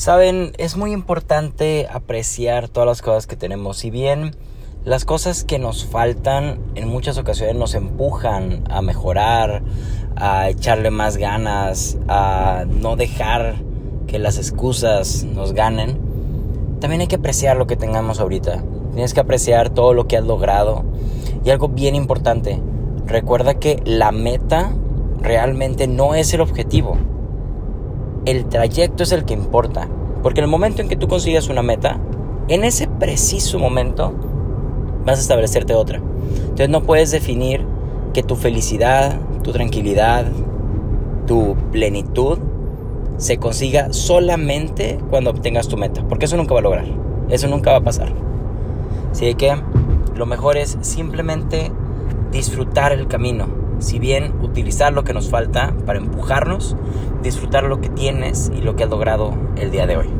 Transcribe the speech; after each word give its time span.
Saben, 0.00 0.52
es 0.56 0.78
muy 0.78 0.92
importante 0.92 1.86
apreciar 1.92 2.70
todas 2.70 2.86
las 2.86 3.02
cosas 3.02 3.26
que 3.26 3.36
tenemos. 3.36 3.76
Si 3.76 3.90
bien 3.90 4.34
las 4.82 5.04
cosas 5.04 5.44
que 5.44 5.58
nos 5.58 5.84
faltan 5.84 6.58
en 6.74 6.88
muchas 6.88 7.18
ocasiones 7.18 7.54
nos 7.54 7.74
empujan 7.74 8.64
a 8.70 8.80
mejorar, 8.80 9.62
a 10.16 10.48
echarle 10.48 10.90
más 10.90 11.18
ganas, 11.18 11.98
a 12.08 12.64
no 12.66 12.96
dejar 12.96 13.56
que 14.06 14.18
las 14.18 14.38
excusas 14.38 15.24
nos 15.24 15.52
ganen, 15.52 15.98
también 16.80 17.02
hay 17.02 17.06
que 17.06 17.16
apreciar 17.16 17.58
lo 17.58 17.66
que 17.66 17.76
tengamos 17.76 18.20
ahorita. 18.20 18.64
Tienes 18.94 19.12
que 19.12 19.20
apreciar 19.20 19.68
todo 19.68 19.92
lo 19.92 20.08
que 20.08 20.16
has 20.16 20.24
logrado. 20.24 20.82
Y 21.44 21.50
algo 21.50 21.68
bien 21.68 21.94
importante, 21.94 22.58
recuerda 23.04 23.52
que 23.52 23.82
la 23.84 24.12
meta 24.12 24.72
realmente 25.20 25.86
no 25.88 26.14
es 26.14 26.32
el 26.32 26.40
objetivo. 26.40 26.96
El 28.24 28.46
trayecto 28.46 29.02
es 29.02 29.12
el 29.12 29.24
que 29.24 29.34
importa. 29.34 29.88
Porque 30.22 30.40
en 30.40 30.44
el 30.44 30.50
momento 30.50 30.82
en 30.82 30.88
que 30.88 30.96
tú 30.96 31.08
consigas 31.08 31.48
una 31.48 31.62
meta, 31.62 31.98
en 32.48 32.64
ese 32.64 32.86
preciso 32.86 33.58
momento 33.58 34.12
vas 35.04 35.18
a 35.18 35.22
establecerte 35.22 35.74
otra. 35.74 36.00
Entonces 36.42 36.68
no 36.68 36.82
puedes 36.82 37.10
definir 37.10 37.64
que 38.12 38.22
tu 38.22 38.36
felicidad, 38.36 39.18
tu 39.42 39.52
tranquilidad, 39.52 40.26
tu 41.26 41.56
plenitud 41.72 42.38
se 43.16 43.38
consiga 43.38 43.92
solamente 43.92 44.98
cuando 45.10 45.30
obtengas 45.30 45.68
tu 45.68 45.76
meta. 45.76 46.02
Porque 46.08 46.26
eso 46.26 46.36
nunca 46.36 46.54
va 46.54 46.60
a 46.60 46.62
lograr. 46.64 46.86
Eso 47.28 47.48
nunca 47.48 47.70
va 47.70 47.78
a 47.78 47.84
pasar. 47.84 48.12
Así 49.12 49.34
que 49.34 49.56
lo 50.14 50.26
mejor 50.26 50.56
es 50.56 50.76
simplemente 50.82 51.70
disfrutar 52.32 52.92
el 52.92 53.08
camino. 53.08 53.46
Si 53.78 53.98
bien 53.98 54.34
utilizar 54.42 54.92
lo 54.92 55.04
que 55.04 55.14
nos 55.14 55.30
falta 55.30 55.74
para 55.86 55.98
empujarnos, 55.98 56.76
disfrutar 57.22 57.64
lo 57.64 57.80
que 57.80 57.88
tienes 57.88 58.50
y 58.54 58.60
lo 58.60 58.76
que 58.76 58.84
has 58.84 58.90
logrado 58.90 59.34
el 59.56 59.70
día 59.70 59.86
de 59.86 59.96
hoy. 59.96 60.19